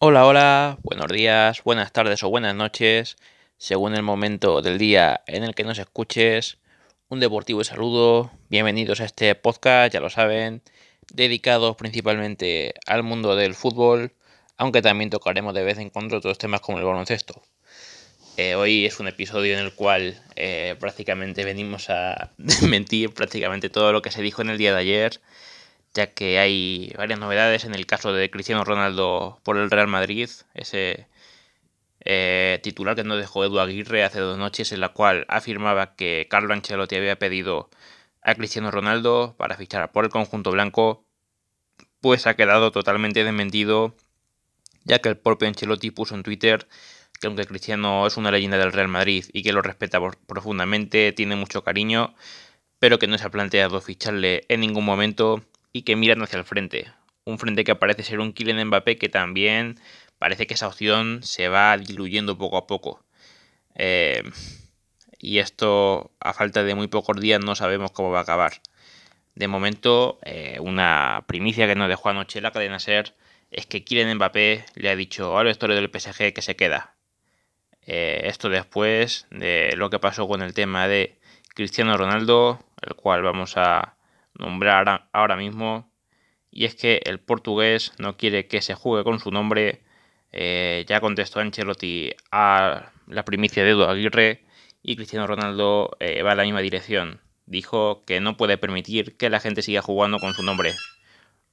Hola, 0.00 0.26
hola, 0.26 0.78
buenos 0.84 1.08
días, 1.08 1.64
buenas 1.64 1.90
tardes 1.90 2.22
o 2.22 2.30
buenas 2.30 2.54
noches, 2.54 3.16
según 3.56 3.96
el 3.96 4.04
momento 4.04 4.62
del 4.62 4.78
día 4.78 5.24
en 5.26 5.42
el 5.42 5.56
que 5.56 5.64
nos 5.64 5.80
escuches. 5.80 6.58
Un 7.08 7.18
deportivo 7.18 7.64
saludo, 7.64 8.30
bienvenidos 8.48 9.00
a 9.00 9.06
este 9.06 9.34
podcast, 9.34 9.92
ya 9.92 9.98
lo 9.98 10.08
saben, 10.08 10.62
dedicados 11.12 11.74
principalmente 11.74 12.74
al 12.86 13.02
mundo 13.02 13.34
del 13.34 13.56
fútbol, 13.56 14.12
aunque 14.56 14.82
también 14.82 15.10
tocaremos 15.10 15.52
de 15.52 15.64
vez 15.64 15.78
en 15.78 15.90
cuando 15.90 16.18
otros 16.18 16.38
temas 16.38 16.60
como 16.60 16.78
el 16.78 16.84
baloncesto. 16.84 17.42
Eh, 18.36 18.54
hoy 18.54 18.86
es 18.86 19.00
un 19.00 19.08
episodio 19.08 19.54
en 19.54 19.64
el 19.64 19.74
cual 19.74 20.22
eh, 20.36 20.76
prácticamente 20.78 21.44
venimos 21.44 21.90
a 21.90 22.30
mentir 22.62 23.12
prácticamente 23.12 23.68
todo 23.68 23.92
lo 23.92 24.00
que 24.00 24.12
se 24.12 24.22
dijo 24.22 24.42
en 24.42 24.50
el 24.50 24.58
día 24.58 24.72
de 24.72 24.78
ayer 24.78 25.20
ya 25.98 26.14
que 26.14 26.38
hay 26.38 26.92
varias 26.96 27.18
novedades 27.18 27.64
en 27.64 27.74
el 27.74 27.84
caso 27.86 28.12
de 28.12 28.30
Cristiano 28.30 28.62
Ronaldo 28.64 29.40
por 29.42 29.56
el 29.56 29.68
Real 29.68 29.88
Madrid, 29.88 30.30
ese 30.54 31.08
eh, 32.04 32.60
titular 32.62 32.94
que 32.94 33.02
nos 33.02 33.18
dejó 33.18 33.44
Edu 33.44 33.58
Aguirre 33.58 34.04
hace 34.04 34.20
dos 34.20 34.38
noches, 34.38 34.70
en 34.70 34.80
la 34.80 34.90
cual 34.90 35.26
afirmaba 35.28 35.96
que 35.96 36.28
Carlo 36.30 36.54
Ancelotti 36.54 36.94
había 36.94 37.18
pedido 37.18 37.68
a 38.22 38.36
Cristiano 38.36 38.70
Ronaldo 38.70 39.34
para 39.38 39.56
fichar 39.56 39.90
por 39.90 40.04
el 40.04 40.10
conjunto 40.10 40.52
blanco, 40.52 41.04
pues 42.00 42.28
ha 42.28 42.36
quedado 42.36 42.70
totalmente 42.70 43.24
desmentido, 43.24 43.96
ya 44.84 45.00
que 45.00 45.08
el 45.08 45.18
propio 45.18 45.48
Ancelotti 45.48 45.90
puso 45.90 46.14
en 46.14 46.22
Twitter 46.22 46.68
que 47.20 47.26
aunque 47.26 47.46
Cristiano 47.46 48.06
es 48.06 48.16
una 48.16 48.30
leyenda 48.30 48.58
del 48.58 48.72
Real 48.72 48.86
Madrid 48.86 49.24
y 49.32 49.42
que 49.42 49.52
lo 49.52 49.62
respeta 49.62 49.98
profundamente, 50.28 51.12
tiene 51.12 51.34
mucho 51.34 51.64
cariño, 51.64 52.14
pero 52.78 53.00
que 53.00 53.08
no 53.08 53.18
se 53.18 53.26
ha 53.26 53.30
planteado 53.30 53.80
ficharle 53.80 54.44
en 54.48 54.60
ningún 54.60 54.84
momento 54.84 55.42
y 55.72 55.82
que 55.82 55.96
miran 55.96 56.22
hacia 56.22 56.38
el 56.38 56.44
frente. 56.44 56.92
Un 57.24 57.38
frente 57.38 57.64
que 57.64 57.74
parece 57.74 58.02
ser 58.02 58.20
un 58.20 58.32
Kylian 58.32 58.68
Mbappé 58.68 58.96
que 58.96 59.08
también 59.08 59.78
parece 60.18 60.46
que 60.46 60.54
esa 60.54 60.68
opción 60.68 61.22
se 61.22 61.48
va 61.48 61.76
diluyendo 61.76 62.38
poco 62.38 62.56
a 62.56 62.66
poco. 62.66 63.04
Eh, 63.74 64.22
y 65.18 65.38
esto, 65.38 66.12
a 66.20 66.32
falta 66.32 66.62
de 66.64 66.74
muy 66.74 66.88
pocos 66.88 67.20
días, 67.20 67.40
no 67.44 67.54
sabemos 67.54 67.90
cómo 67.92 68.10
va 68.10 68.20
a 68.20 68.22
acabar. 68.22 68.52
De 69.34 69.48
momento, 69.48 70.18
eh, 70.22 70.58
una 70.60 71.24
primicia 71.26 71.66
que 71.66 71.74
nos 71.74 71.88
dejó 71.88 72.08
anoche 72.08 72.40
la 72.40 72.50
cadena 72.50 72.78
ser 72.78 73.14
es 73.50 73.66
que 73.66 73.84
Kylian 73.84 74.16
Mbappé 74.16 74.64
le 74.74 74.90
ha 74.90 74.96
dicho 74.96 75.38
al 75.38 75.46
vestuario 75.46 75.76
del 75.76 75.90
PSG 75.90 76.32
que 76.32 76.42
se 76.42 76.56
queda. 76.56 76.94
Eh, 77.86 78.22
esto 78.24 78.48
después 78.48 79.26
de 79.30 79.74
lo 79.76 79.90
que 79.90 79.98
pasó 79.98 80.28
con 80.28 80.42
el 80.42 80.54
tema 80.54 80.88
de 80.88 81.18
Cristiano 81.54 81.96
Ronaldo, 81.96 82.62
el 82.82 82.94
cual 82.94 83.22
vamos 83.22 83.56
a 83.56 83.94
nombrar 84.38 85.08
ahora 85.12 85.36
mismo, 85.36 85.92
y 86.50 86.64
es 86.64 86.74
que 86.74 87.02
el 87.04 87.20
portugués 87.20 87.92
no 87.98 88.16
quiere 88.16 88.46
que 88.46 88.62
se 88.62 88.74
juegue 88.74 89.04
con 89.04 89.20
su 89.20 89.30
nombre. 89.30 89.82
Eh, 90.32 90.84
ya 90.88 91.00
contestó 91.00 91.40
Ancelotti 91.40 92.12
a 92.30 92.92
la 93.06 93.24
primicia 93.24 93.64
de 93.64 93.70
Edu 93.70 93.84
Aguirre 93.84 94.44
y 94.82 94.96
Cristiano 94.96 95.26
Ronaldo 95.26 95.96
eh, 96.00 96.22
va 96.22 96.32
en 96.32 96.38
la 96.38 96.44
misma 96.44 96.60
dirección. 96.60 97.20
Dijo 97.46 98.02
que 98.04 98.20
no 98.20 98.36
puede 98.36 98.58
permitir 98.58 99.16
que 99.16 99.30
la 99.30 99.40
gente 99.40 99.62
siga 99.62 99.82
jugando 99.82 100.18
con 100.18 100.34
su 100.34 100.42
nombre. 100.42 100.74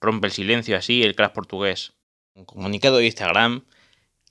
Rompe 0.02 0.28
el 0.28 0.34
silencio 0.34 0.78
así 0.78 1.04
el 1.04 1.16
crack 1.16 1.34
portugués. 1.34 1.94
Un 2.34 2.46
comunicado 2.46 2.98
de 2.98 3.06
Instagram 3.06 3.64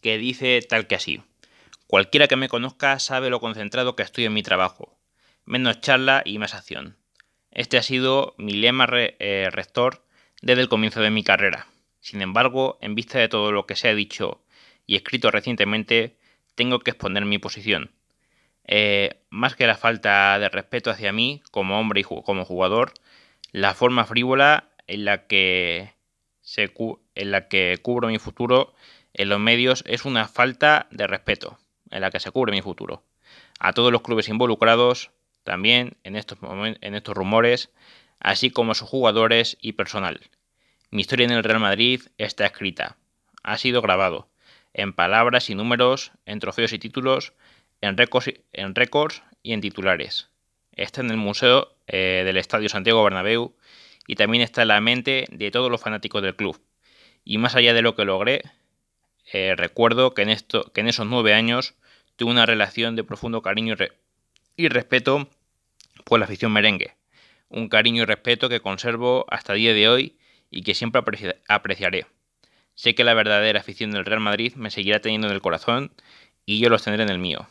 que 0.03 0.19
dice 0.19 0.61
tal 0.69 0.87
que 0.87 0.95
así. 0.95 1.23
Cualquiera 1.87 2.29
que 2.29 2.37
me 2.37 2.49
conozca 2.49 2.99
sabe 2.99 3.31
lo 3.31 3.41
concentrado 3.41 3.97
que 3.97 4.03
estoy 4.03 4.25
en 4.25 4.35
mi 4.35 4.43
trabajo. 4.43 4.99
Menos 5.45 5.81
charla 5.81 6.23
y 6.25 6.39
más 6.39 6.55
acción. 6.55 6.97
Este 7.55 7.79
ha 7.79 7.83
sido 7.83 8.35
mi 8.37 8.53
lema 8.53 8.89
eh, 8.91 9.49
rector 9.51 10.05
desde 10.43 10.61
el 10.61 10.69
comienzo 10.69 11.01
de 11.01 11.11
mi 11.11 11.23
carrera. 11.23 11.69
Sin 12.01 12.21
embargo, 12.21 12.79
en 12.81 12.97
vista 12.97 13.21
de 13.21 13.29
todo 13.29 13.53
lo 13.53 13.65
que 13.65 13.77
se 13.77 13.89
ha 13.89 13.95
dicho 13.95 14.43
y 14.87 14.97
escrito 14.97 15.31
recientemente, 15.31 16.17
tengo 16.57 16.81
que 16.81 16.91
exponer 16.91 17.25
mi 17.25 17.39
posición. 17.39 17.93
Eh, 18.67 19.21
más 19.31 19.55
que 19.55 19.69
la 19.69 19.77
falta 19.77 20.37
de 20.39 20.49
respeto 20.49 20.91
hacia 20.91 21.13
mí 21.13 21.43
como 21.53 21.79
hombre 21.79 22.01
y 22.01 22.05
como 22.05 22.45
jugador, 22.45 22.93
la 23.53 23.75
forma 23.75 24.05
frívola 24.05 24.71
en 24.89 25.05
la 25.05 25.27
que, 25.29 25.95
en 27.15 27.31
la 27.31 27.49
que 27.49 27.79
cubro 27.81 28.09
mi 28.09 28.19
futuro 28.19 28.75
en 29.13 29.29
los 29.29 29.39
medios 29.39 29.85
es 29.87 30.05
una 30.05 30.27
falta 30.27 30.89
de 30.91 31.07
respeto 31.07 31.59
en 31.91 32.01
la 32.01 32.11
que 32.11 32.19
se 32.19 32.33
cubre 32.33 32.51
mi 32.51 32.63
futuro. 32.63 33.05
A 33.61 33.73
todos 33.73 33.93
los 33.93 34.03
clubes 34.03 34.29
involucrados, 34.29 35.13
también 35.45 35.97
en 36.03 36.17
estos, 36.17 36.39
en 36.43 36.95
estos 36.95 37.15
rumores, 37.15 37.71
así 38.19 38.51
como 38.51 38.75
sus 38.75 38.89
jugadores 38.89 39.57
y 39.61 39.73
personal. 39.73 40.21
Mi 40.91 41.03
historia 41.03 41.27
en 41.27 41.33
el 41.33 41.45
Real 41.45 41.61
Madrid 41.61 42.03
está 42.19 42.47
escrita, 42.47 42.97
ha 43.43 43.59
sido 43.59 43.83
grabado, 43.83 44.29
en 44.73 44.93
palabras 44.93 45.51
y 45.51 45.55
números, 45.55 46.13
en 46.27 46.41
trofeos 46.41 46.73
y 46.73 46.79
títulos, 46.79 47.35
en 47.81 47.97
récords, 47.97 48.33
en 48.53 48.75
y 49.43 49.53
en 49.53 49.61
titulares. 49.61 50.29
Está 50.73 51.03
en 51.03 51.11
el 51.11 51.17
Museo 51.17 51.77
eh, 51.87 52.23
del 52.25 52.39
Estadio 52.39 52.69
Santiago 52.69 53.05
Bernabéu 53.05 53.55
y 54.07 54.17
también 54.17 54.43
está 54.43 54.63
en 54.63 54.69
la 54.69 54.81
mente 54.81 55.27
de 55.31 55.51
todos 55.51 55.71
los 55.71 55.81
fanáticos 55.81 56.23
del 56.23 56.35
club. 56.35 56.61
Y 57.25 57.39
más 57.39 57.55
allá 57.55 57.75
de 57.75 57.83
lo 57.83 57.95
que 57.95 58.05
logré, 58.05 58.43
eh, 59.33 59.55
recuerdo 59.57 60.15
que 60.15 60.23
en, 60.23 60.37
que 60.73 60.81
en 60.81 60.89
esos 60.89 61.07
nueve 61.07 61.35
años 61.35 61.75
tuve 62.17 62.31
una 62.31 62.47
relación 62.47 62.97
de 62.97 63.05
profundo 63.05 63.43
cariño 63.43 63.75
y, 63.75 63.79
y 64.57 64.69
respeto 64.69 65.29
por 66.05 66.19
la 66.19 66.27
afición 66.27 66.53
merengue. 66.53 66.95
Un 67.49 67.69
cariño 67.69 68.03
y 68.03 68.07
respeto 68.07 68.49
que 68.49 68.61
conservo 68.61 69.27
hasta 69.29 69.53
el 69.53 69.61
día 69.61 69.75
de 69.75 69.89
hoy 69.89 70.19
y 70.51 70.63
que 70.63 70.75
siempre 70.75 71.03
apreciaré. 71.49 72.07
Sé 72.75 72.95
que 72.95 73.05
la 73.05 73.15
verdadera 73.15 73.61
afición 73.61 73.91
del 73.91 74.05
Real 74.05 74.21
Madrid 74.21 74.55
me 74.55 74.71
seguirá 74.71 75.01
teniendo 75.01 75.29
en 75.29 75.35
el 75.35 75.43
corazón 75.43 75.93
y 76.45 76.59
yo 76.59 76.69
los 76.69 76.83
tendré 76.83 77.05
en 77.05 77.11
el 77.11 77.19
mío. 77.19 77.49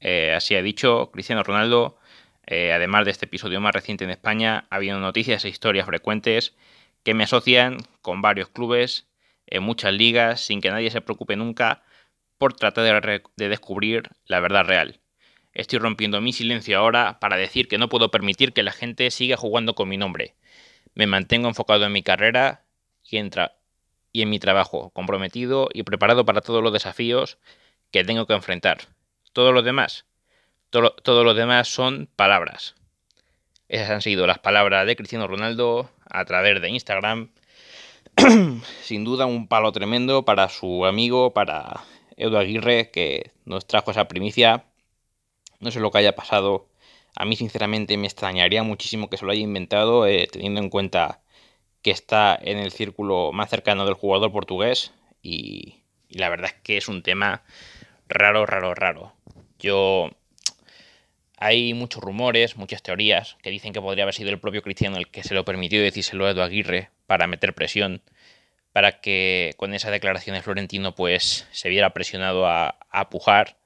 Eh, 0.00 0.32
así 0.34 0.54
ha 0.54 0.62
dicho 0.62 1.10
Cristiano 1.12 1.42
Ronaldo. 1.42 1.98
Eh, 2.46 2.72
además 2.72 3.04
de 3.04 3.10
este 3.10 3.26
episodio 3.26 3.60
más 3.60 3.74
reciente 3.74 4.04
en 4.04 4.10
España, 4.10 4.66
ha 4.70 4.76
habido 4.76 4.98
noticias 5.00 5.44
e 5.44 5.48
historias 5.48 5.86
frecuentes 5.86 6.54
que 7.02 7.14
me 7.14 7.24
asocian 7.24 7.78
con 8.02 8.22
varios 8.22 8.48
clubes 8.48 9.08
en 9.46 9.62
muchas 9.62 9.92
ligas 9.92 10.40
sin 10.40 10.60
que 10.60 10.70
nadie 10.70 10.90
se 10.90 11.00
preocupe 11.00 11.36
nunca 11.36 11.82
por 12.38 12.54
tratar 12.54 13.22
de 13.36 13.48
descubrir 13.48 14.10
la 14.26 14.40
verdad 14.40 14.64
real. 14.64 15.00
Estoy 15.56 15.78
rompiendo 15.78 16.20
mi 16.20 16.34
silencio 16.34 16.78
ahora 16.78 17.18
para 17.18 17.38
decir 17.38 17.66
que 17.66 17.78
no 17.78 17.88
puedo 17.88 18.10
permitir 18.10 18.52
que 18.52 18.62
la 18.62 18.72
gente 18.72 19.10
siga 19.10 19.38
jugando 19.38 19.74
con 19.74 19.88
mi 19.88 19.96
nombre. 19.96 20.34
Me 20.94 21.06
mantengo 21.06 21.48
enfocado 21.48 21.86
en 21.86 21.92
mi 21.92 22.02
carrera 22.02 22.66
y 23.02 23.16
en, 23.16 23.30
y 24.12 24.20
en 24.20 24.28
mi 24.28 24.38
trabajo, 24.38 24.90
comprometido 24.90 25.70
y 25.72 25.82
preparado 25.84 26.26
para 26.26 26.42
todos 26.42 26.62
los 26.62 26.74
desafíos 26.74 27.38
que 27.90 28.04
tengo 28.04 28.26
que 28.26 28.34
enfrentar. 28.34 28.80
Todo 29.32 29.50
lo 29.52 29.62
demás, 29.62 30.04
demás 30.70 31.68
son 31.68 32.10
palabras. 32.16 32.74
Esas 33.70 33.88
han 33.88 34.02
sido 34.02 34.26
las 34.26 34.38
palabras 34.38 34.86
de 34.86 34.94
Cristiano 34.94 35.26
Ronaldo 35.26 35.90
a 36.04 36.26
través 36.26 36.60
de 36.60 36.68
Instagram. 36.68 37.30
Sin 38.82 39.04
duda 39.04 39.24
un 39.24 39.48
palo 39.48 39.72
tremendo 39.72 40.26
para 40.26 40.50
su 40.50 40.84
amigo, 40.84 41.32
para 41.32 41.82
Edu 42.18 42.36
Aguirre, 42.36 42.90
que 42.90 43.30
nos 43.46 43.66
trajo 43.66 43.90
esa 43.90 44.06
primicia 44.06 44.66
no 45.60 45.70
sé 45.70 45.80
lo 45.80 45.90
que 45.90 45.98
haya 45.98 46.14
pasado. 46.14 46.68
A 47.14 47.24
mí 47.24 47.36
sinceramente 47.36 47.96
me 47.96 48.06
extrañaría 48.06 48.62
muchísimo 48.62 49.08
que 49.08 49.16
se 49.16 49.24
lo 49.24 49.32
haya 49.32 49.40
inventado, 49.42 50.06
eh, 50.06 50.28
teniendo 50.30 50.60
en 50.60 50.70
cuenta 50.70 51.20
que 51.82 51.90
está 51.90 52.38
en 52.40 52.58
el 52.58 52.72
círculo 52.72 53.32
más 53.32 53.50
cercano 53.50 53.84
del 53.84 53.94
jugador 53.94 54.32
portugués 54.32 54.92
y, 55.22 55.82
la 56.08 56.28
verdad 56.28 56.50
es 56.54 56.62
que 56.62 56.76
es 56.76 56.88
un 56.88 57.02
tema 57.02 57.42
raro, 58.08 58.46
raro, 58.46 58.74
raro. 58.74 59.12
Yo 59.58 60.10
hay 61.38 61.74
muchos 61.74 62.02
rumores, 62.02 62.56
muchas 62.56 62.82
teorías 62.82 63.36
que 63.42 63.50
dicen 63.50 63.72
que 63.72 63.80
podría 63.80 64.04
haber 64.04 64.14
sido 64.14 64.30
el 64.30 64.40
propio 64.40 64.62
Cristiano 64.62 64.96
el 64.96 65.08
que 65.08 65.22
se 65.22 65.34
lo 65.34 65.44
permitió 65.44 65.82
decírselo 65.82 66.26
a 66.26 66.30
Edu 66.30 66.42
Aguirre 66.42 66.90
para 67.06 67.26
meter 67.26 67.54
presión, 67.54 68.02
para 68.72 69.00
que 69.00 69.54
con 69.56 69.74
esa 69.74 69.90
declaración 69.90 70.36
de 70.36 70.42
Florentino 70.42 70.94
pues 70.94 71.46
se 71.52 71.68
viera 71.68 71.92
presionado 71.92 72.46
a, 72.46 72.78
a 72.90 73.10
pujar 73.10 73.58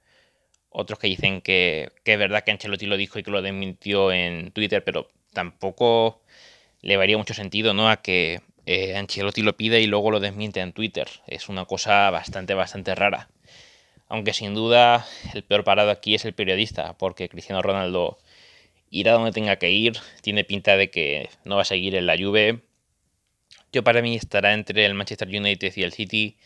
otros 0.71 0.99
que 0.99 1.09
dicen 1.09 1.41
que, 1.43 1.93
es 2.05 2.19
verdad 2.19 2.45
que 2.45 2.53
Ancelotti 2.53 2.87
lo 2.87 2.97
dijo 2.97 3.19
y 3.19 3.23
que 3.23 3.31
lo 3.31 3.43
desmintió 3.43 4.13
en 4.13 4.53
Twitter, 4.53 4.83
pero 4.85 5.09
tampoco 5.33 6.23
le 6.81 6.97
varía 6.97 7.19
mucho 7.19 7.35
sentido 7.35 7.75
¿no? 7.75 7.91
a 7.91 8.01
que 8.01 8.41
eh, 8.67 8.97
Ancelotti 8.97 9.43
lo 9.43 9.57
pide 9.57 9.81
y 9.81 9.87
luego 9.87 10.11
lo 10.11 10.21
desmiente 10.21 10.61
en 10.61 10.73
Twitter. 10.73 11.09
Es 11.27 11.49
una 11.49 11.65
cosa 11.65 12.11
bastante, 12.11 12.55
bastante 12.55 12.95
rara. 12.95 13.29
Aunque 14.09 14.33
sin 14.33 14.55
duda 14.55 15.07
el 15.35 15.45
peor 15.45 15.65
parado 15.65 15.91
aquí 15.91 16.15
es 16.15 16.25
el 16.25 16.35
periodista, 16.35 16.97
porque 16.99 17.29
Cristiano 17.29 17.63
Ronaldo 17.63 18.19
irá 18.91 19.13
donde 19.13 19.33
tenga 19.33 19.57
que 19.57 19.71
ir, 19.71 19.97
tiene 20.23 20.45
pinta 20.45 20.77
de 20.77 20.91
que 20.91 21.29
no 21.45 21.57
va 21.57 21.63
a 21.63 21.65
seguir 21.65 21.95
en 21.95 22.07
la 22.07 22.17
Juve. 22.17 22.61
Yo 23.73 23.85
para 23.85 24.03
mí 24.03 24.17
estará 24.17 24.53
entre 24.53 24.85
el 24.85 24.95
Manchester 24.95 25.29
United 25.29 25.73
y 25.77 25.83
el 25.83 25.93
City. 25.93 26.37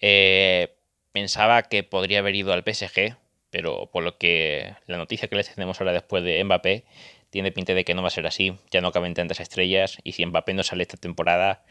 Eh, 0.00 0.74
pensaba 1.12 1.62
que 1.62 1.82
podría 1.82 2.18
haber 2.20 2.34
ido 2.34 2.52
al 2.52 2.62
PSG, 2.62 3.16
pero 3.50 3.90
por 3.90 4.04
lo 4.04 4.18
que 4.18 4.74
la 4.86 4.96
noticia 4.96 5.28
que 5.28 5.36
les 5.36 5.54
tenemos 5.54 5.80
ahora 5.80 5.92
después 5.92 6.22
de 6.22 6.42
Mbappé 6.44 6.84
tiene 7.30 7.52
pinta 7.52 7.74
de 7.74 7.84
que 7.84 7.94
no 7.94 8.02
va 8.02 8.08
a 8.08 8.12
ser 8.12 8.26
así, 8.26 8.54
ya 8.70 8.80
no 8.80 8.92
caben 8.92 9.14
tantas 9.14 9.40
estrellas 9.40 9.98
y 10.04 10.12
si 10.12 10.24
Mbappé 10.24 10.54
no 10.54 10.62
sale 10.62 10.82
esta 10.82 10.96
temporada, 10.96 11.64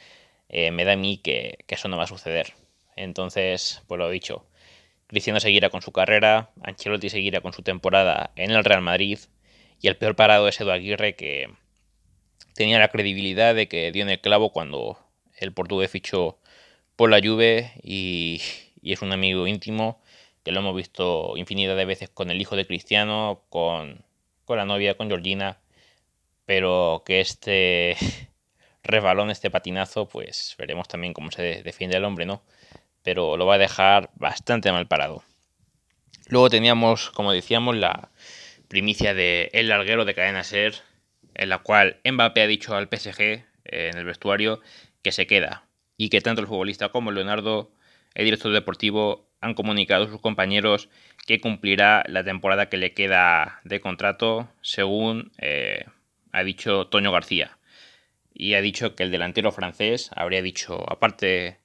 eh, 0.50 0.72
me 0.72 0.86
da 0.86 0.94
a 0.94 0.98
mí 0.98 1.18
que, 1.18 1.60
eso 1.68 1.88
no 1.88 1.98
va 1.98 2.04
a 2.04 2.08
suceder. 2.08 2.54
Entonces, 2.96 3.84
pues 3.88 4.00
lo 4.00 4.10
dicho, 4.10 4.46
Cristiano 5.08 5.40
seguirá 5.40 5.70
con 5.70 5.82
su 5.82 5.92
carrera, 5.92 6.52
Ancelotti 6.64 7.10
seguirá 7.10 7.42
con 7.42 7.54
su 7.54 7.64
temporada 7.64 8.32
en 8.36 8.52
el 8.52 8.64
Real 8.64 8.82
Madrid 8.82 9.20
y 9.82 9.88
el 9.88 9.98
peor 9.98 10.16
parado 10.16 10.48
es 10.48 10.60
Edu 10.60 10.72
Aguirre 10.72 11.16
que 11.16 11.50
tenía 12.56 12.80
la 12.80 12.90
credibilidad 12.90 13.56
de 13.56 13.68
que 13.68 13.92
dio 13.92 14.04
en 14.04 14.10
el 14.10 14.22
clavo 14.22 14.52
cuando 14.52 15.00
el 15.38 15.54
portugués 15.54 15.92
fichó 15.92 16.40
por 16.96 17.12
la 17.12 17.22
Juve 17.22 17.72
y, 17.84 18.42
y 18.82 18.94
es 18.94 19.02
un 19.02 19.12
amigo 19.12 19.46
íntimo 19.48 20.02
que 20.48 20.54
lo 20.54 20.62
hemos 20.62 20.78
visto 20.78 21.34
infinidad 21.36 21.76
de 21.76 21.84
veces 21.84 22.10
con 22.10 22.32
el 22.32 22.40
hijo 22.40 22.56
de 22.56 22.66
Cristiano, 22.66 23.44
con, 23.50 24.06
con 24.46 24.58
la 24.58 24.64
novia, 24.64 24.96
con 24.96 25.10
Georgina, 25.10 25.60
pero 26.46 27.04
que 27.06 27.20
este 27.20 27.98
resbalón, 28.84 29.30
este 29.30 29.52
patinazo, 29.52 30.08
pues 30.08 30.56
veremos 30.58 30.88
también 30.88 31.12
cómo 31.12 31.32
se 31.32 31.62
defiende 31.64 31.98
el 31.98 32.06
hombre, 32.06 32.26
¿no? 32.26 32.44
Pero 33.04 33.36
lo 33.36 33.46
va 33.46 33.56
a 33.56 33.58
dejar 33.58 34.10
bastante 34.16 34.72
mal 34.72 34.88
parado. 34.88 35.22
Luego 36.30 36.50
teníamos, 36.50 37.10
como 37.10 37.34
decíamos, 37.34 37.76
la 37.76 38.10
primicia 38.70 39.14
de 39.14 39.50
El 39.52 39.68
Larguero 39.68 40.06
de 40.06 40.16
Cadena 40.16 40.46
Ser, 40.46 40.76
en 41.34 41.50
la 41.50 41.58
cual 41.58 42.00
Mbappé 42.10 42.44
ha 42.44 42.48
dicho 42.48 42.74
al 42.74 42.88
PSG 42.88 43.20
eh, 43.20 43.44
en 43.66 43.98
el 43.98 44.06
vestuario 44.06 44.62
que 45.02 45.12
se 45.12 45.28
queda 45.28 45.66
y 45.98 46.08
que 46.08 46.22
tanto 46.22 46.40
el 46.40 46.48
futbolista 46.48 46.88
como 46.88 47.12
Leonardo, 47.12 47.74
el 48.18 48.26
director 48.26 48.52
deportivo, 48.52 49.30
han 49.42 49.54
comunicado 49.54 50.06
a 50.06 50.08
sus 50.08 50.20
compañeros 50.20 50.90
que 51.28 51.40
cumplirá 51.40 52.04
la 52.08 52.24
temporada 52.24 52.68
que 52.68 52.78
le 52.78 52.96
queda 52.96 53.62
de 53.64 53.80
contrato, 53.80 54.50
según 54.64 55.32
eh, 55.38 55.86
ha 56.32 56.44
dicho 56.44 56.88
Toño 56.88 57.12
García. 57.12 57.60
Y 58.34 58.56
ha 58.56 58.62
dicho 58.62 58.96
que 58.96 59.04
el 59.04 59.12
delantero 59.12 59.52
francés 59.52 60.10
habría 60.16 60.42
dicho, 60.42 60.84
aparte 60.92 61.60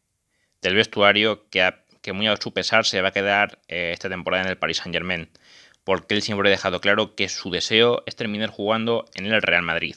del 0.60 0.74
vestuario, 0.74 1.48
que, 1.48 1.72
que 2.02 2.12
muy 2.12 2.26
a 2.26 2.36
su 2.36 2.52
pesar 2.52 2.84
se 2.84 3.00
va 3.00 3.08
a 3.08 3.12
quedar 3.12 3.60
eh, 3.68 3.92
esta 3.94 4.10
temporada 4.10 4.42
en 4.42 4.50
el 4.50 4.58
Paris 4.58 4.76
Saint 4.76 4.94
Germain, 4.94 5.30
porque 5.84 6.14
él 6.14 6.20
siempre 6.20 6.50
ha 6.50 6.50
dejado 6.50 6.82
claro 6.82 7.14
que 7.14 7.30
su 7.30 7.50
deseo 7.50 8.02
es 8.04 8.14
terminar 8.14 8.50
jugando 8.50 9.06
en 9.14 9.24
el 9.24 9.40
Real 9.40 9.62
Madrid. 9.62 9.96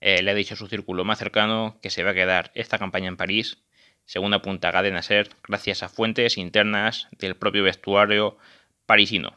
Eh, 0.00 0.20
le 0.20 0.32
ha 0.32 0.34
dicho 0.34 0.54
a 0.54 0.56
su 0.56 0.66
círculo 0.66 1.04
más 1.04 1.20
cercano 1.20 1.78
que 1.80 1.90
se 1.90 2.02
va 2.02 2.10
a 2.10 2.14
quedar 2.14 2.50
esta 2.56 2.76
campaña 2.76 3.06
en 3.06 3.16
París, 3.16 3.62
según 4.06 4.32
apunta 4.32 4.70
Gade 4.70 4.90
Nasser, 4.90 5.28
gracias 5.46 5.82
a 5.82 5.88
fuentes 5.88 6.38
internas 6.38 7.08
del 7.18 7.36
propio 7.36 7.64
vestuario 7.64 8.38
parisino. 8.86 9.36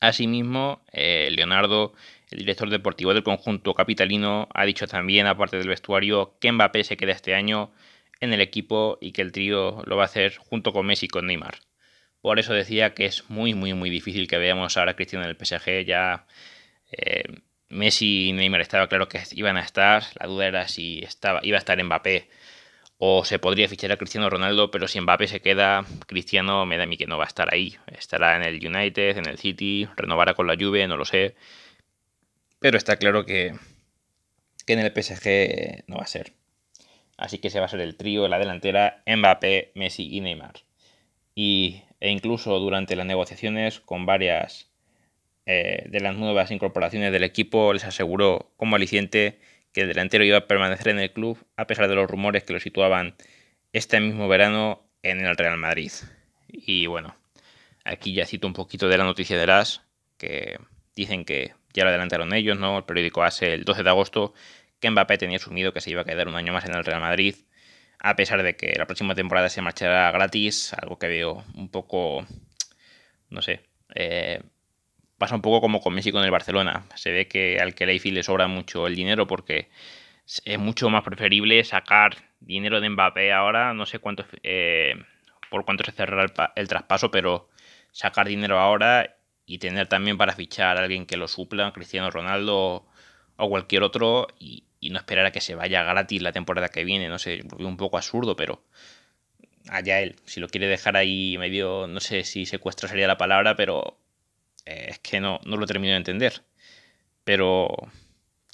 Asimismo, 0.00 0.82
eh, 0.92 1.28
Leonardo, 1.32 1.92
el 2.30 2.38
director 2.38 2.70
deportivo 2.70 3.12
del 3.12 3.24
conjunto 3.24 3.74
capitalino, 3.74 4.48
ha 4.54 4.64
dicho 4.64 4.86
también, 4.86 5.26
aparte 5.26 5.58
del 5.58 5.68
vestuario, 5.68 6.36
que 6.40 6.50
Mbappé 6.52 6.84
se 6.84 6.96
queda 6.96 7.12
este 7.12 7.34
año 7.34 7.72
en 8.20 8.32
el 8.32 8.40
equipo 8.40 8.98
y 9.00 9.12
que 9.12 9.22
el 9.22 9.32
trío 9.32 9.82
lo 9.84 9.96
va 9.96 10.04
a 10.04 10.06
hacer 10.06 10.36
junto 10.36 10.72
con 10.72 10.86
Messi 10.86 11.06
y 11.06 11.08
con 11.08 11.26
Neymar. 11.26 11.58
Por 12.20 12.38
eso 12.38 12.54
decía 12.54 12.94
que 12.94 13.06
es 13.06 13.28
muy, 13.30 13.54
muy, 13.54 13.74
muy 13.74 13.90
difícil 13.90 14.28
que 14.28 14.38
veamos 14.38 14.76
ahora 14.76 14.92
a 14.92 14.96
Cristiano 14.96 15.24
en 15.24 15.30
el 15.30 15.36
PSG. 15.36 15.84
Ya 15.86 16.26
eh, 16.92 17.24
Messi 17.68 18.28
y 18.28 18.32
Neymar 18.32 18.60
estaba 18.60 18.88
claro 18.88 19.08
que 19.08 19.22
iban 19.32 19.56
a 19.56 19.62
estar. 19.62 20.04
La 20.20 20.26
duda 20.26 20.46
era 20.46 20.68
si 20.68 21.00
estaba, 21.00 21.40
iba 21.42 21.56
a 21.56 21.60
estar 21.60 21.82
Mbappé 21.82 22.28
o 23.02 23.24
se 23.24 23.38
podría 23.38 23.66
fichar 23.66 23.90
a 23.92 23.96
Cristiano 23.96 24.28
Ronaldo, 24.28 24.70
pero 24.70 24.86
si 24.86 25.00
Mbappé 25.00 25.26
se 25.26 25.40
queda, 25.40 25.86
Cristiano 26.06 26.66
me 26.66 26.76
da 26.76 26.82
a 26.82 26.86
mí 26.86 26.98
que 26.98 27.06
no 27.06 27.16
va 27.16 27.24
a 27.24 27.28
estar 27.28 27.48
ahí. 27.50 27.76
Estará 27.86 28.36
en 28.36 28.42
el 28.42 28.54
United, 28.56 29.16
en 29.16 29.26
el 29.26 29.38
City, 29.38 29.88
renovará 29.96 30.34
con 30.34 30.46
la 30.46 30.54
Juve, 30.54 30.86
no 30.86 30.98
lo 30.98 31.06
sé. 31.06 31.34
Pero 32.58 32.76
está 32.76 32.96
claro 32.96 33.24
que, 33.24 33.54
que 34.66 34.74
en 34.74 34.80
el 34.80 34.92
PSG 34.92 35.84
no 35.86 35.96
va 35.96 36.02
a 36.02 36.06
ser. 36.06 36.34
Así 37.16 37.38
que 37.38 37.48
se 37.48 37.58
va 37.58 37.64
a 37.64 37.70
ser 37.70 37.80
el 37.80 37.96
trío, 37.96 38.28
la 38.28 38.38
delantera, 38.38 39.02
Mbappé, 39.06 39.72
Messi 39.74 40.14
y 40.14 40.20
Neymar. 40.20 40.60
Y, 41.34 41.84
e 42.00 42.10
incluso 42.10 42.58
durante 42.58 42.96
las 42.96 43.06
negociaciones 43.06 43.80
con 43.80 44.04
varias 44.04 44.70
eh, 45.46 45.86
de 45.88 46.00
las 46.00 46.16
nuevas 46.16 46.50
incorporaciones 46.50 47.12
del 47.12 47.24
equipo 47.24 47.72
les 47.72 47.84
aseguró 47.84 48.52
como 48.58 48.76
aliciente 48.76 49.40
que 49.72 49.82
el 49.82 49.88
delantero 49.88 50.24
iba 50.24 50.38
a 50.38 50.46
permanecer 50.46 50.88
en 50.88 51.00
el 51.00 51.12
club 51.12 51.38
a 51.56 51.66
pesar 51.66 51.88
de 51.88 51.94
los 51.94 52.10
rumores 52.10 52.44
que 52.44 52.52
lo 52.52 52.60
situaban 52.60 53.14
este 53.72 54.00
mismo 54.00 54.28
verano 54.28 54.88
en 55.02 55.20
el 55.24 55.36
Real 55.36 55.56
Madrid. 55.56 55.92
Y 56.48 56.86
bueno, 56.86 57.16
aquí 57.84 58.12
ya 58.12 58.26
cito 58.26 58.46
un 58.46 58.52
poquito 58.52 58.88
de 58.88 58.98
la 58.98 59.04
noticia 59.04 59.38
de 59.38 59.46
las 59.46 59.82
que 60.16 60.58
dicen 60.94 61.24
que 61.24 61.54
ya 61.72 61.84
lo 61.84 61.90
adelantaron 61.90 62.34
ellos, 62.34 62.58
¿no? 62.58 62.78
El 62.78 62.84
periódico 62.84 63.22
hace 63.22 63.54
el 63.54 63.64
12 63.64 63.82
de 63.82 63.90
agosto 63.90 64.34
que 64.80 64.90
Mbappé 64.90 65.18
tenía 65.18 65.36
asumido 65.36 65.72
que 65.72 65.80
se 65.80 65.90
iba 65.90 66.02
a 66.02 66.04
quedar 66.04 66.28
un 66.28 66.36
año 66.36 66.52
más 66.52 66.64
en 66.64 66.74
el 66.74 66.84
Real 66.84 67.00
Madrid, 67.00 67.36
a 67.98 68.16
pesar 68.16 68.42
de 68.42 68.56
que 68.56 68.74
la 68.76 68.86
próxima 68.86 69.14
temporada 69.14 69.48
se 69.48 69.62
marchará 69.62 70.10
gratis, 70.10 70.72
algo 70.74 70.98
que 70.98 71.06
veo 71.06 71.44
un 71.54 71.70
poco, 71.70 72.26
no 73.28 73.42
sé, 73.42 73.60
eh, 73.94 74.42
pasa 75.20 75.34
un 75.34 75.42
poco 75.42 75.60
como 75.60 75.82
con 75.82 75.92
Messi 75.92 76.12
con 76.12 76.24
el 76.24 76.30
Barcelona. 76.30 76.86
Se 76.94 77.12
ve 77.12 77.28
que 77.28 77.60
al 77.60 77.74
que 77.74 77.84
le 77.86 78.22
sobra 78.22 78.48
mucho 78.48 78.86
el 78.86 78.96
dinero 78.96 79.26
porque 79.26 79.68
es 80.46 80.58
mucho 80.58 80.88
más 80.88 81.04
preferible 81.04 81.62
sacar 81.62 82.16
dinero 82.40 82.80
de 82.80 82.88
Mbappé 82.88 83.30
ahora, 83.30 83.74
no 83.74 83.84
sé 83.84 83.98
cuánto, 83.98 84.24
eh, 84.42 84.94
por 85.50 85.66
cuánto 85.66 85.84
se 85.84 85.92
cerrará 85.92 86.52
el, 86.56 86.68
traspaso, 86.68 87.10
pero 87.10 87.50
sacar 87.92 88.28
dinero 88.28 88.58
ahora 88.58 89.14
y 89.44 89.58
tener 89.58 89.88
también 89.88 90.16
para 90.16 90.32
fichar 90.32 90.78
a 90.78 90.80
alguien 90.80 91.04
que 91.04 91.18
lo 91.18 91.28
supla, 91.28 91.70
Cristiano 91.72 92.10
Ronaldo 92.10 92.86
o 93.36 93.48
cualquier 93.50 93.82
otro, 93.82 94.28
y, 94.38 94.64
no 94.90 94.96
esperar 94.98 95.26
a 95.26 95.32
que 95.32 95.42
se 95.42 95.54
vaya 95.54 95.82
gratis 95.82 96.22
la 96.22 96.32
temporada 96.32 96.70
que 96.70 96.84
viene, 96.84 97.08
no 97.08 97.18
sé, 97.18 97.42
un 97.58 97.76
poco 97.76 97.98
absurdo, 97.98 98.36
pero 98.36 98.62
allá 99.68 100.00
él, 100.00 100.16
si 100.24 100.40
lo 100.40 100.48
quiere 100.48 100.66
dejar 100.66 100.96
ahí 100.96 101.36
medio, 101.36 101.86
no 101.86 102.00
sé 102.00 102.24
si 102.24 102.46
secuestro 102.46 102.88
sería 102.88 103.06
la 103.06 103.18
palabra, 103.18 103.56
pero 103.56 103.99
eh, 104.70 104.86
es 104.90 104.98
que 105.00 105.20
no, 105.20 105.40
no 105.44 105.56
lo 105.56 105.66
termino 105.66 105.92
de 105.92 105.98
entender. 105.98 106.42
Pero 107.24 107.68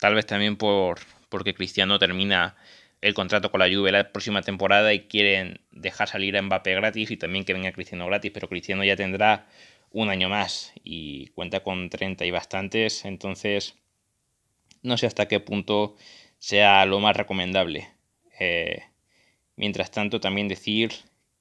tal 0.00 0.14
vez 0.14 0.26
también 0.26 0.56
por, 0.56 1.00
porque 1.28 1.54
Cristiano 1.54 1.98
termina 1.98 2.56
el 3.00 3.14
contrato 3.14 3.50
con 3.50 3.60
la 3.60 3.68
Juve 3.68 3.92
la 3.92 4.10
próxima 4.12 4.42
temporada 4.42 4.92
y 4.94 5.06
quieren 5.06 5.60
dejar 5.70 6.08
salir 6.08 6.36
a 6.36 6.42
Mbappé 6.42 6.74
gratis 6.74 7.10
y 7.10 7.16
también 7.16 7.44
que 7.44 7.52
venga 7.52 7.72
Cristiano 7.72 8.06
gratis, 8.06 8.32
pero 8.32 8.48
Cristiano 8.48 8.84
ya 8.84 8.96
tendrá 8.96 9.46
un 9.90 10.08
año 10.08 10.28
más 10.28 10.72
y 10.82 11.28
cuenta 11.28 11.62
con 11.62 11.90
30 11.90 12.24
y 12.24 12.30
bastantes, 12.30 13.04
entonces 13.04 13.76
no 14.82 14.96
sé 14.96 15.06
hasta 15.06 15.28
qué 15.28 15.40
punto 15.40 15.96
sea 16.38 16.84
lo 16.86 17.00
más 17.00 17.16
recomendable. 17.16 17.88
Eh, 18.38 18.82
mientras 19.56 19.90
tanto, 19.90 20.20
también 20.20 20.48
decir 20.48 20.92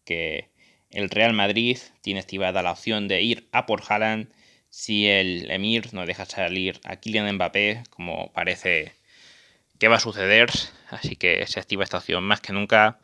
que 0.04 0.50
el 0.92 1.10
Real 1.10 1.34
Madrid 1.34 1.78
tiene 2.02 2.20
activada 2.20 2.62
la 2.62 2.72
opción 2.72 3.08
de 3.08 3.22
ir 3.22 3.48
a 3.52 3.66
por 3.66 3.82
Haaland 3.88 4.30
si 4.76 5.08
el 5.08 5.50
Emir 5.52 5.94
no 5.94 6.06
deja 6.06 6.26
salir 6.26 6.82
a 6.84 6.98
Kylian 6.98 7.36
Mbappé, 7.36 7.84
como 7.90 8.34
parece 8.34 8.94
que 9.80 9.88
va 9.88 9.96
a 9.98 10.00
suceder, 10.02 10.50
así 10.90 11.16
que 11.16 11.48
se 11.48 11.62
activa 11.62 11.86
esta 11.86 12.00
opción 12.00 12.26
más 12.26 12.42
que 12.42 12.52
nunca, 12.52 13.00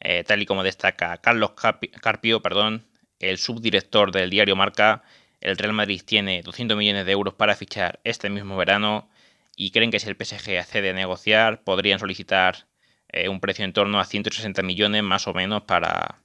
eh, 0.00 0.24
tal 0.24 0.42
y 0.42 0.46
como 0.46 0.64
destaca 0.64 1.16
Carlos 1.18 1.52
Carpio, 1.52 2.42
perdón, 2.42 2.84
el 3.20 3.38
subdirector 3.38 4.10
del 4.10 4.30
diario 4.30 4.56
Marca, 4.56 5.04
el 5.40 5.56
Real 5.58 5.72
Madrid 5.72 6.02
tiene 6.04 6.42
200 6.42 6.76
millones 6.76 7.06
de 7.06 7.12
euros 7.12 7.34
para 7.34 7.54
fichar 7.54 8.00
este 8.02 8.28
mismo 8.28 8.56
verano 8.56 9.08
y 9.56 9.70
creen 9.70 9.92
que 9.92 10.00
si 10.00 10.08
el 10.08 10.16
PSG 10.16 10.58
accede 10.58 10.90
a 10.90 10.94
negociar 10.94 11.62
podrían 11.62 12.00
solicitar 12.00 12.66
eh, 13.10 13.28
un 13.28 13.38
precio 13.40 13.64
en 13.64 13.72
torno 13.72 14.00
a 14.00 14.04
160 14.06 14.62
millones 14.62 15.04
más 15.04 15.28
o 15.28 15.34
menos 15.34 15.62
para, 15.62 16.18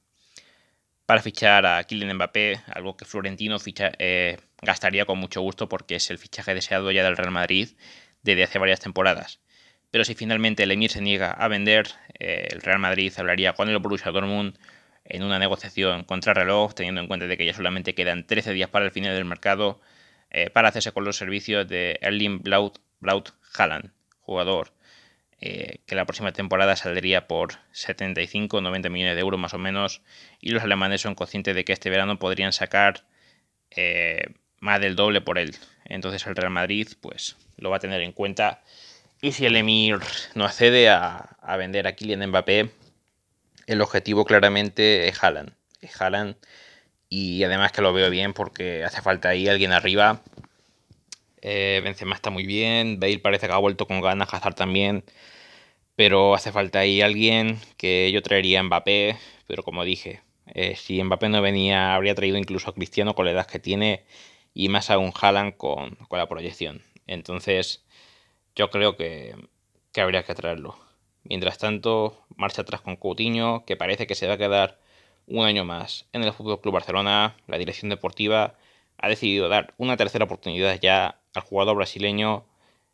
para 1.05 1.21
fichar 1.21 1.67
a 1.67 1.83
Kylian 1.83 2.15
Mbappé, 2.15 2.61
algo 2.73 2.97
que 2.97 3.05
Florentino 3.05 3.59
ficha, 3.59 3.91
eh, 3.99 4.37
gastaría 4.61 5.05
con 5.05 5.17
mucho 5.17 5.41
gusto 5.41 5.69
porque 5.69 5.95
es 5.95 6.09
el 6.09 6.17
fichaje 6.17 6.53
deseado 6.53 6.91
ya 6.91 7.03
del 7.03 7.17
Real 7.17 7.31
Madrid 7.31 7.69
desde 8.23 8.43
hace 8.43 8.59
varias 8.59 8.79
temporadas. 8.79 9.39
Pero 9.91 10.03
si 10.03 10.15
finalmente 10.15 10.63
el 10.63 10.71
Emir 10.71 10.91
se 10.91 11.01
niega 11.01 11.31
a 11.31 11.47
vender, 11.47 11.87
eh, 12.19 12.47
el 12.51 12.61
Real 12.61 12.79
Madrid 12.79 13.13
hablaría 13.17 13.53
con 13.53 13.69
el 13.69 13.77
Borussia 13.79 14.11
Dortmund 14.11 14.57
en 15.05 15.23
una 15.23 15.39
negociación 15.39 16.03
contra 16.03 16.33
reloj, 16.33 16.73
teniendo 16.73 17.01
en 17.01 17.07
cuenta 17.07 17.27
de 17.27 17.37
que 17.37 17.45
ya 17.45 17.53
solamente 17.53 17.95
quedan 17.95 18.27
13 18.27 18.53
días 18.53 18.69
para 18.69 18.85
el 18.85 18.91
final 18.91 19.15
del 19.15 19.25
mercado 19.25 19.79
eh, 20.29 20.49
para 20.49 20.69
hacerse 20.69 20.91
con 20.91 21.05
los 21.05 21.15
servicios 21.15 21.67
de 21.67 21.97
Erling 22.01 22.41
Braut 22.41 22.79
Haaland, 23.55 23.91
jugador 24.19 24.73
eh, 25.39 25.81
que 25.85 25.95
la 25.95 26.05
próxima 26.05 26.31
temporada 26.33 26.75
saldría 26.75 27.27
por 27.27 27.53
75-90 27.71 28.89
millones 28.89 29.15
de 29.15 29.21
euros 29.21 29.39
más 29.39 29.53
o 29.53 29.59
menos, 29.59 30.01
y 30.41 30.49
los 30.49 30.63
alemanes 30.63 31.01
son 31.01 31.13
conscientes 31.15 31.55
de 31.55 31.63
que 31.63 31.73
este 31.73 31.91
verano 31.91 32.17
podrían 32.17 32.53
sacar 32.53 33.05
eh, 33.69 34.33
más 34.67 34.79
del 34.79 34.95
doble 34.95 35.21
por 35.21 35.39
él. 35.39 35.55
Entonces 35.85 36.25
el 36.27 36.35
Real 36.35 36.51
Madrid 36.51 36.87
pues 37.01 37.35
lo 37.57 37.71
va 37.71 37.77
a 37.77 37.79
tener 37.79 38.01
en 38.01 38.11
cuenta. 38.11 38.61
Y 39.21 39.31
si 39.31 39.45
el 39.47 39.55
Emir 39.55 39.99
no 40.35 40.45
accede 40.45 40.89
a, 40.89 41.37
vender 41.57 41.87
a 41.87 41.95
Kylian 41.95 42.27
Mbappé, 42.29 42.69
el 43.65 43.81
objetivo 43.81 44.25
claramente 44.25 45.07
es 45.07 45.23
Haaland. 45.23 45.53
Es 45.81 45.99
Haaland 45.99 46.35
y 47.09 47.43
además 47.43 47.71
que 47.71 47.81
lo 47.81 47.93
veo 47.93 48.09
bien 48.09 48.33
porque 48.33 48.83
hace 48.83 49.01
falta 49.01 49.29
ahí 49.29 49.47
alguien 49.47 49.71
arriba 49.71 50.21
eh, 51.41 51.81
Benzema 51.83 52.15
está 52.15 52.29
muy 52.29 52.45
bien, 52.45 52.99
Bale 52.99 53.19
parece 53.19 53.47
que 53.47 53.53
ha 53.53 53.57
vuelto 53.57 53.87
con 53.87 54.01
ganas, 54.01 54.33
Hazard 54.33 54.55
también, 54.55 55.03
pero 55.95 56.35
hace 56.35 56.51
falta 56.51 56.79
ahí 56.79 57.01
alguien 57.01 57.59
que 57.77 58.11
yo 58.11 58.21
traería 58.21 58.59
a 58.59 58.63
Mbappé, 58.63 59.17
pero 59.47 59.63
como 59.63 59.83
dije, 59.85 60.21
Eh, 60.55 60.75
si 60.77 61.03
Mbappé 61.03 61.29
no 61.29 61.41
venía, 61.41 61.93
habría 61.95 62.15
traído 62.15 62.37
incluso 62.37 62.69
a 62.69 62.73
Cristiano 62.73 63.15
con 63.15 63.25
la 63.25 63.31
edad 63.31 63.47
que 63.47 63.59
tiene 63.59 64.03
y 64.57 64.69
más 64.69 64.89
aún 64.89 65.13
Haaland 65.13 65.55
con, 65.55 65.95
con 66.09 66.17
la 66.17 66.27
proyección. 66.27 66.81
Entonces, 67.05 67.85
yo 68.55 68.71
creo 68.71 68.97
que, 68.97 69.35
que 69.93 70.01
habría 70.01 70.23
que 70.23 70.33
traerlo. 70.33 70.79
Mientras 71.23 71.59
tanto, 71.59 72.25
marcha 72.35 72.63
atrás 72.63 72.81
con 72.81 72.95
Coutinho, 72.95 73.65
que 73.65 73.77
parece 73.77 74.07
que 74.07 74.15
se 74.15 74.27
va 74.27 74.33
a 74.33 74.37
quedar 74.39 74.79
un 75.27 75.45
año 75.45 75.63
más 75.63 76.07
en 76.11 76.23
el 76.23 76.33
Fútbol 76.33 76.59
Club 76.59 76.73
Barcelona. 76.73 77.35
La 77.45 77.59
dirección 77.59 77.89
deportiva 77.89 78.55
ha 78.97 79.09
decidido 79.09 79.47
dar 79.47 79.75
una 79.77 79.95
tercera 79.95 80.25
oportunidad 80.25 80.79
ya 80.81 81.19
al 81.35 81.43
jugador 81.43 81.75
brasileño 81.75 82.43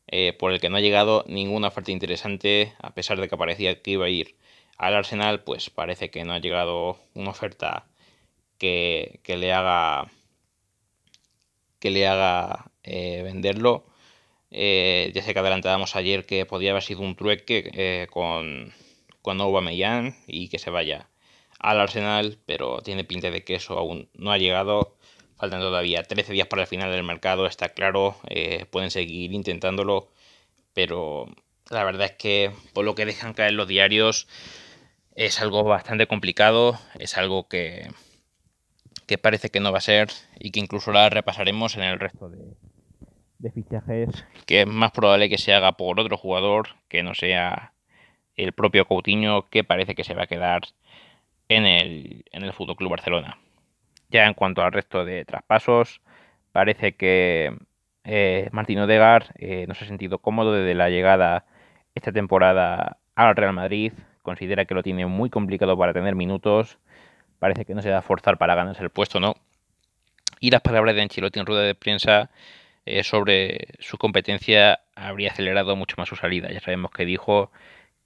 eh, 0.08 0.34
por 0.34 0.51
el 0.51 0.60
que 0.60 0.70
no 0.70 0.75
ha 0.75 0.82
llegado 0.82 1.24
ninguna 1.27 1.70
oferta 1.70 1.91
interesante, 1.91 2.74
a 2.82 2.93
pesar 2.93 3.22
de 3.22 3.29
que 3.29 3.38
parecía 3.38 3.82
que 3.82 3.91
iba 3.91 4.05
a 4.05 4.10
ir 4.10 4.36
al 4.77 4.96
Arsenal, 4.96 5.43
pues 5.43 5.70
parece 5.70 6.10
que 6.10 6.25
no 6.25 6.34
ha 6.34 6.39
llegado 6.39 6.98
una 7.13 7.29
oferta 7.29 7.88
que, 8.58 9.22
le 9.25 9.53
haga 9.53 10.12
que 11.83 11.91
le 11.91 12.07
haga 12.07 12.71
eh, 12.83 13.23
venderlo. 13.23 13.83
Eh, 14.51 15.11
ya 15.13 15.21
sé 15.21 15.33
que 15.33 15.39
adelantábamos 15.39 15.97
ayer 15.97 16.25
que 16.25 16.45
podía 16.45 16.71
haber 16.71 16.83
sido 16.83 17.01
un 17.01 17.17
trueque 17.17 18.07
con, 18.09 18.71
con 19.21 19.41
Aubameyang 19.41 20.15
y 20.25 20.47
que 20.47 20.59
se 20.59 20.69
vaya 20.69 21.09
al 21.59 21.81
Arsenal, 21.81 22.37
pero 22.45 22.79
tiene 22.81 23.03
pinta 23.03 23.31
de 23.31 23.43
que 23.43 23.55
eso 23.55 23.77
aún 23.77 24.07
no 24.13 24.31
ha 24.31 24.37
llegado. 24.37 24.95
Faltan 25.35 25.59
todavía 25.59 26.03
13 26.03 26.31
días 26.31 26.47
para 26.47 26.61
el 26.61 26.69
final 26.69 26.89
del 26.89 27.03
mercado, 27.03 27.45
está 27.47 27.67
claro. 27.67 28.15
Eh, 28.29 28.65
pueden 28.71 28.89
seguir 28.89 29.33
intentándolo, 29.33 30.07
pero 30.73 31.25
la 31.69 31.83
verdad 31.83 32.05
es 32.05 32.13
que 32.13 32.51
por 32.73 32.85
lo 32.85 32.95
que 32.95 33.05
dejan 33.05 33.33
caer 33.33 33.51
los 33.51 33.67
diarios 33.67 34.29
es 35.15 35.41
algo 35.41 35.65
bastante 35.65 36.07
complicado, 36.07 36.79
es 36.97 37.17
algo 37.17 37.49
que, 37.49 37.89
que 39.05 39.17
parece 39.17 39.50
que 39.50 39.60
no 39.60 39.72
va 39.72 39.79
a 39.79 39.81
ser 39.81 40.10
y 40.39 40.51
que 40.51 40.60
incluso 40.60 40.91
la 40.91 41.10
repasaremos 41.10 41.75
en 41.77 41.83
el 41.83 42.00
resto 42.00 42.29
de, 42.29 43.51
fichajes, 43.51 44.25
que 44.45 44.62
es 44.62 44.67
más 44.67 44.91
probable 44.91 45.29
que 45.29 45.38
se 45.38 45.53
haga 45.53 45.74
por 45.74 46.00
otro 46.00 46.17
jugador 46.17 46.69
que 46.88 47.03
no 47.03 47.13
sea 47.13 47.74
el 48.36 48.53
propio 48.53 48.86
Coutinho, 48.86 49.50
que 49.50 49.63
parece 49.63 49.95
que 49.95 50.03
se 50.03 50.13
va 50.13 50.24
a 50.24 50.27
quedar 50.27 50.62
en 51.50 51.65
el, 51.65 52.25
en 52.31 52.43
el 52.43 52.53
Fútbol 52.53 52.75
Club 52.75 52.91
Barcelona. 52.91 53.38
Ya 54.10 54.25
en 54.25 54.33
cuanto 54.33 54.62
al 54.62 54.72
resto 54.72 55.05
de 55.05 55.25
traspasos, 55.25 56.01
parece 56.51 56.95
que 56.95 57.55
eh, 58.03 58.50
Martín 58.51 58.79
Odegar 58.79 59.33
eh, 59.38 59.65
no 59.67 59.74
se 59.74 59.86
ha 59.86 59.88
sentido 59.88 60.19
cómodo 60.19 60.53
desde 60.53 60.75
la 60.75 60.89
llegada 60.89 61.45
esta 61.95 62.12
temporada 62.12 62.98
al 63.15 63.36
Real 63.36 63.53
Madrid. 63.53 63.93
Considera 64.22 64.65
que 64.65 64.74
lo 64.74 64.83
tiene 64.83 65.05
muy 65.05 65.29
complicado 65.29 65.77
para 65.77 65.93
tener 65.93 66.15
minutos. 66.15 66.79
Parece 67.43 67.65
que 67.65 67.75
no 67.75 67.81
se 67.81 67.91
va 67.91 67.97
a 67.97 68.01
forzar 68.01 68.38
para 68.38 68.55
ganarse 68.55 68.81
el 68.81 68.89
puesto, 68.89 69.19
¿no? 69.19 69.35
Y 70.39 70.50
las 70.50 70.62
palabras 70.62 70.95
de 70.95 71.01
Ancelotti 71.01 71.41
en 71.41 71.45
rueda 71.45 71.63
de 71.63 71.75
prensa 71.75 72.29
eh, 72.85 73.03
sobre 73.03 73.67
su 73.79 73.97
competencia 73.97 74.79
habría 74.95 75.31
acelerado 75.31 75.75
mucho 75.75 75.95
más 75.97 76.07
su 76.07 76.15
salida. 76.15 76.50
Ya 76.53 76.62
sabemos 76.62 76.91
que 76.91 77.03
dijo 77.03 77.51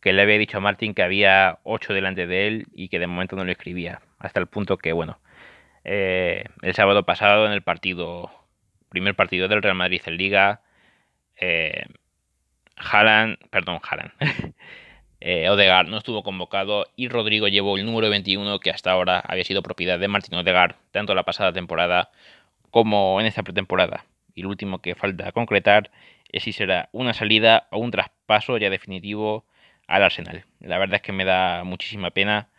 que 0.01 0.11
le 0.11 0.23
había 0.23 0.39
dicho 0.39 0.57
a 0.57 0.61
Martín 0.61 0.95
que 0.95 1.03
había 1.03 1.59
ocho 1.61 1.93
delante 1.93 2.25
de 2.25 2.47
él 2.47 2.65
y 2.73 2.89
que 2.89 2.97
de 2.97 3.05
momento 3.05 3.35
no 3.35 3.45
lo 3.45 3.51
escribía. 3.51 4.01
Hasta 4.17 4.39
el 4.39 4.47
punto 4.47 4.79
que, 4.79 4.91
bueno, 4.91 5.19
eh, 5.83 6.45
el 6.63 6.73
sábado 6.73 7.03
pasado 7.03 7.45
en 7.45 7.51
el 7.51 7.61
partido, 7.61 8.31
primer 8.89 9.13
partido 9.13 9.47
del 9.47 9.61
Real 9.61 9.75
Madrid 9.75 10.01
en 10.07 10.17
Liga, 10.17 10.61
eh, 11.39 11.85
perdón, 13.51 13.81
Haaland, 13.87 14.13
eh, 15.19 15.49
Odegaard 15.49 15.87
no 15.87 15.97
estuvo 15.97 16.23
convocado 16.23 16.87
y 16.95 17.07
Rodrigo 17.07 17.47
llevó 17.47 17.77
el 17.77 17.85
número 17.85 18.09
21 18.09 18.59
que 18.59 18.69
hasta 18.69 18.91
ahora 18.91 19.19
había 19.19 19.43
sido 19.43 19.63
propiedad 19.63 19.99
de 19.99 20.07
Martín 20.07 20.35
Odegaard, 20.35 20.75
tanto 20.91 21.15
la 21.15 21.23
pasada 21.23 21.53
temporada 21.53 22.11
como 22.71 23.19
en 23.19 23.25
esta 23.25 23.43
pretemporada. 23.43 24.05
Y 24.35 24.43
lo 24.43 24.49
último 24.49 24.81
que 24.81 24.95
falta 24.95 25.31
concretar 25.31 25.89
es 26.31 26.43
si 26.43 26.53
será 26.53 26.89
una 26.91 27.13
salida 27.13 27.67
o 27.71 27.79
un 27.79 27.91
traspaso 27.91 28.57
ya 28.57 28.69
definitivo 28.69 29.45
al 29.87 30.03
Arsenal. 30.03 30.45
La 30.59 30.77
verdad 30.77 30.97
es 30.97 31.01
que 31.01 31.13
me 31.13 31.25
da 31.25 31.63
muchísima 31.63 32.11
pena 32.11 32.49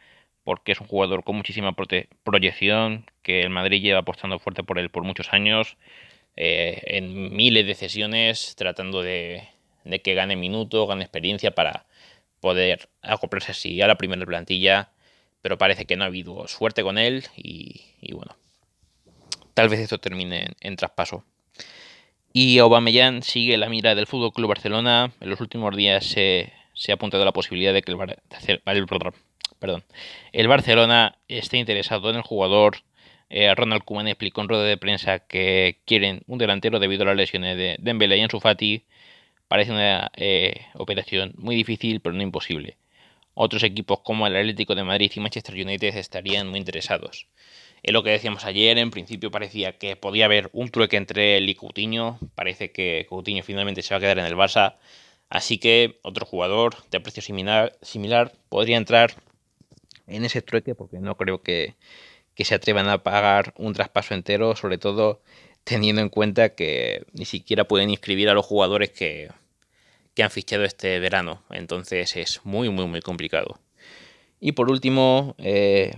porque 0.45 0.73
es 0.73 0.81
un 0.81 0.87
jugador 0.87 1.25
con 1.25 1.37
muchísima 1.37 1.77
proyección, 2.25 3.05
que 3.23 3.43
el 3.43 3.51
Madrid 3.51 3.83
lleva 3.83 3.99
apostando 3.99 4.39
fuerte 4.39 4.63
por 4.63 4.79
él 4.79 4.89
por 4.89 5.05
muchos 5.05 5.35
años, 5.35 5.77
eh, 6.37 6.81
en 6.87 7.37
miles 7.37 7.67
de 7.67 7.75
sesiones, 7.75 8.55
tratando 8.57 9.03
de, 9.03 9.47
que 10.03 10.15
gane 10.15 10.37
minutos, 10.37 10.89
gane 10.89 11.03
experiencia 11.03 11.51
para 11.51 11.85
poder 12.41 12.89
acoplarse 13.03 13.53
así 13.53 13.81
a 13.83 13.87
la 13.87 13.99
primera 13.99 14.25
plantilla, 14.25 14.91
pero 15.43 15.59
parece 15.59 15.87
que 15.87 15.97
no 15.97 16.05
ha 16.05 16.09
habido 16.09 16.47
suerte 16.49 16.83
con 16.83 16.99
él 16.99 17.25
y, 17.37 18.13
bueno, 18.13 18.37
tal 19.55 19.69
vez 19.69 19.81
esto 19.81 19.99
termine 19.99 20.49
en, 20.61 20.77
traspaso. 20.77 21.25
Y 22.33 22.59
Aubameyang 22.59 23.23
sigue 23.23 23.57
la 23.57 23.69
mira 23.69 23.95
del 23.95 24.07
Fútbol 24.07 24.33
Club 24.33 24.49
Barcelona. 24.49 25.13
En 25.21 25.31
los 25.31 25.41
últimos 25.41 25.75
días 25.75 26.05
se, 26.05 26.53
se 26.75 26.93
ha 26.93 26.97
apuntado 26.97 27.25
la 27.25 27.33
posibilidad 27.33 27.73
de 27.73 27.83
que 27.83 27.93
el, 27.93 28.87
perdón, 29.59 29.85
el 30.33 30.49
Barcelona 30.49 31.19
esté 31.29 31.57
interesado 31.59 32.11
en 32.11 32.17
el 32.17 32.23
jugador. 32.23 32.79
Eh, 33.31 33.55
Ronald 33.55 33.85
Koeman 33.85 34.09
explicó 34.09 34.41
en 34.41 34.49
rueda 34.49 34.65
de 34.65 34.77
prensa 34.77 35.19
que 35.19 35.81
quieren 35.85 36.23
un 36.27 36.39
delantero 36.39 36.79
debido 36.79 37.03
a 37.03 37.07
las 37.07 37.17
lesiones 37.17 37.57
de 37.57 37.77
Dembélé 37.79 38.19
y 38.19 38.21
Ansu 38.21 38.41
Fati. 38.41 38.85
Parece 39.49 39.73
una 39.73 40.11
eh, 40.17 40.67
operación 40.75 41.33
muy 41.37 41.57
difícil, 41.57 42.01
pero 42.01 42.15
no 42.15 42.23
imposible. 42.23 42.77
Otros 43.35 43.63
equipos 43.63 44.01
como 44.01 44.27
el 44.27 44.37
Atlético 44.37 44.75
de 44.75 44.85
Madrid 44.85 45.11
y 45.15 45.21
Manchester 45.21 45.55
United 45.55 45.97
estarían 45.97 46.49
muy 46.49 46.59
interesados. 46.59 47.27
Es 47.83 47.93
lo 47.93 48.03
que 48.03 48.11
decíamos 48.11 48.45
ayer, 48.45 48.77
en 48.79 48.91
principio 48.91 49.31
parecía 49.31 49.79
que 49.79 49.97
podía 49.97 50.25
haber 50.25 50.51
un 50.53 50.69
trueque 50.71 50.97
entre 50.97 51.37
él 51.37 51.49
y 51.49 51.55
Coutinho. 51.55 52.19
Parece 52.35 52.73
que 52.73 53.07
Coutinho 53.09 53.43
finalmente 53.43 53.83
se 53.83 53.95
va 53.95 53.99
a 53.99 54.01
quedar 54.01 54.19
en 54.19 54.27
el 54.27 54.35
Barça. 54.35 54.77
Así 55.29 55.59
que 55.59 55.99
otro 56.03 56.27
jugador 56.27 56.77
de 56.91 57.01
precio 57.01 57.23
similar, 57.23 57.77
similar 57.83 58.33
podría 58.49 58.77
entrar 58.77 59.15
en 60.07 60.25
ese 60.25 60.43
trueque 60.43 60.75
porque 60.75 60.99
no 60.99 61.17
creo 61.17 61.43
que, 61.43 61.77
se 62.37 62.55
atrevan 62.55 62.89
a 62.89 63.03
pagar 63.03 63.53
un 63.57 63.75
traspaso 63.75 64.15
entero, 64.15 64.55
sobre 64.55 64.79
todo 64.79 65.21
teniendo 65.69 66.01
en 66.01 66.09
cuenta 66.09 66.55
que 66.55 67.05
ni 67.13 67.27
siquiera 67.27 67.65
pueden 67.65 67.91
inscribir 67.91 68.31
a 68.31 68.35
los 68.35 68.47
jugadores 68.47 68.91
que, 68.91 69.29
han 70.21 70.31
fichado 70.31 70.65
este 70.65 70.99
verano. 70.99 71.45
Entonces 71.51 72.17
es 72.17 72.41
muy, 72.43 72.71
muy, 72.71 72.87
muy 72.87 73.01
complicado. 73.03 73.61
Y 74.41 74.53
por 74.53 74.71
último, 74.71 75.37
eh, 75.39 75.93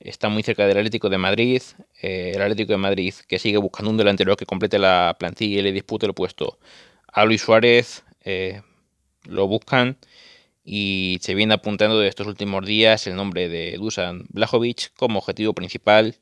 está 0.00 0.28
muy 0.30 0.42
cerca 0.42 0.66
del 0.66 0.78
Atlético 0.78 1.10
de 1.10 1.18
Madrid. 1.18 1.60
Eh, 2.00 2.32
el 2.34 2.40
Atlético 2.40 2.72
de 2.72 2.78
Madrid 2.78 3.12
que 3.28 3.38
sigue 3.38 3.58
buscando 3.58 3.90
un 3.90 3.96
delantero 3.98 4.36
que 4.36 4.46
complete 4.46 4.78
la 4.78 5.16
plantilla 5.18 5.58
y 5.58 5.62
le 5.62 5.72
dispute 5.72 6.06
el 6.06 6.14
puesto 6.14 6.58
a 7.08 7.24
Luis 7.26 7.42
Suárez. 7.42 8.04
Eh, 8.24 8.62
lo 9.24 9.46
buscan 9.46 9.98
y 10.64 11.18
se 11.20 11.34
viene 11.34 11.54
apuntando 11.54 11.98
de 11.98 12.08
estos 12.08 12.26
últimos 12.26 12.64
días 12.64 13.06
el 13.06 13.16
nombre 13.16 13.48
de 13.48 13.72
Dusan 13.76 14.24
Blajovic 14.30 14.94
como 14.96 15.18
objetivo 15.18 15.52
principal, 15.52 16.16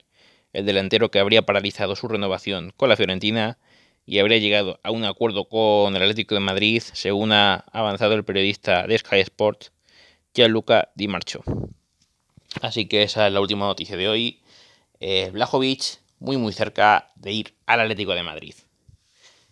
el 0.53 0.67
delantero 0.67 1.11
que 1.11 1.19
habría 1.19 1.43
paralizado 1.43 1.97
su 1.97 2.09
renovación 2.09 2.73
con 2.77 2.89
la 2.89 2.97
Fiorentina 2.97 3.59
y 4.05 4.19
habría 4.19 4.39
llegado 4.39 4.81
a 4.83 4.91
un 4.91 5.05
acuerdo 5.05 5.49
con 5.49 5.95
el 5.95 6.03
Atlético 6.03 6.35
de 6.35 6.41
Madrid, 6.41 6.83
según 6.93 7.33
ha 7.33 7.65
avanzado 7.73 8.15
el 8.15 8.25
periodista 8.25 8.87
de 8.87 8.99
Sky 8.99 9.21
Sports, 9.21 9.73
Gianluca 10.35 10.91
Di 10.95 11.09
Marcho. 11.09 11.43
Así 12.61 12.87
que 12.87 13.03
esa 13.03 13.27
es 13.27 13.33
la 13.33 13.41
última 13.41 13.67
noticia 13.67 13.97
de 13.97 14.09
hoy. 14.09 14.41
Eh, 15.01 15.31
Blajovic 15.33 16.01
muy 16.23 16.37
muy 16.37 16.53
cerca 16.53 17.11
de 17.17 17.33
ir 17.33 17.55
al 17.67 17.81
Atlético 17.81 18.15
de 18.15 18.23
Madrid. 18.23 18.55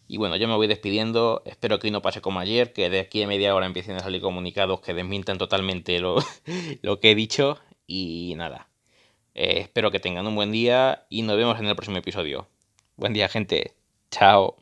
Y 0.06 0.16
bueno, 0.16 0.36
yo 0.36 0.48
me 0.48 0.56
voy 0.56 0.66
despidiendo. 0.66 1.42
Espero 1.44 1.78
que 1.78 1.86
hoy 1.86 1.90
no 1.92 2.02
pase 2.02 2.20
como 2.20 2.40
ayer, 2.40 2.72
que 2.72 2.90
de 2.90 3.00
aquí 3.00 3.22
a 3.22 3.28
media 3.28 3.54
hora 3.54 3.66
empiecen 3.66 3.96
a 3.96 4.00
salir 4.00 4.20
comunicados 4.20 4.80
que 4.80 4.94
desmientan 4.94 5.38
totalmente 5.38 6.00
lo, 6.00 6.20
que 7.00 7.10
he 7.10 7.14
dicho. 7.14 7.58
Y 7.86 8.34
nada. 8.36 8.69
Eh, 9.42 9.60
espero 9.60 9.90
que 9.90 10.00
tengan 10.00 10.26
un 10.26 10.34
buen 10.34 10.52
día 10.52 11.06
y 11.08 11.22
nos 11.22 11.38
vemos 11.38 11.58
en 11.58 11.64
el 11.64 11.74
próximo 11.74 11.96
episodio. 11.96 12.46
Buen 12.96 13.14
día, 13.14 13.26
gente. 13.26 13.72
Chao. 14.10 14.58